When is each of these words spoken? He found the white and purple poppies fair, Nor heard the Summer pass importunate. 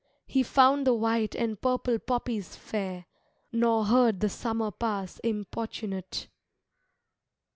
He 0.25 0.41
found 0.41 0.87
the 0.87 0.95
white 0.95 1.35
and 1.35 1.61
purple 1.61 1.99
poppies 1.99 2.55
fair, 2.55 3.05
Nor 3.51 3.85
heard 3.85 4.19
the 4.19 4.29
Summer 4.29 4.71
pass 4.71 5.19
importunate. 5.19 6.27